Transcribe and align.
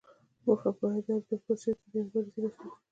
موخه 0.45 0.69
پایداره 0.77 1.25
ډیموکراسۍ 1.27 1.71
ته 1.79 1.85
د 1.91 1.93
دې 1.93 2.01
مبارزې 2.05 2.39
رسیدل 2.43 2.51
دي. 2.59 2.67